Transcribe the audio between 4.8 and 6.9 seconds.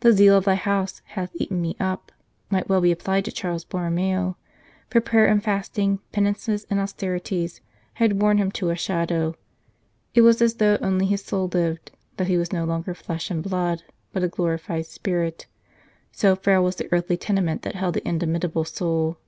for prayer and fasting, penances and